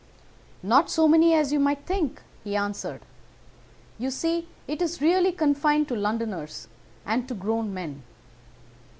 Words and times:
"'Not 0.63 0.89
so 0.89 1.07
many 1.07 1.35
as 1.35 1.53
you 1.53 1.59
might 1.59 1.85
think,' 1.85 2.23
he 2.43 2.55
answered. 2.55 3.01
'You 3.99 4.09
see 4.09 4.47
it 4.67 4.81
is 4.81 4.99
really 4.99 5.31
confined 5.31 5.87
to 5.89 5.95
Londoners, 5.95 6.67
and 7.05 7.27
to 7.27 7.35
grown 7.35 7.71
men. 7.71 8.01